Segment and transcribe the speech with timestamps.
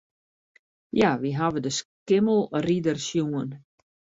[0.99, 3.49] Ja, wy hawwe de Skimmelrider sjoen.